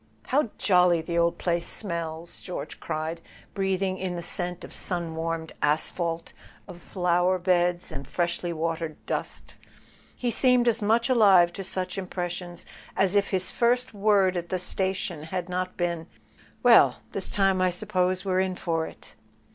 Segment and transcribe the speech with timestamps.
[0.29, 3.21] "How jolly the old place smells!" George cried,
[3.53, 6.33] breathing in the scent of sun warmed asphalt,
[6.67, 9.53] of flower¬ beds and freshly watered dust.
[10.15, 12.65] He seemed as much alive to such impressions
[12.97, 16.07] as if his first word at the sta¬ tion had not been:
[16.63, 19.13] "Well, this time I suppose we're in for it."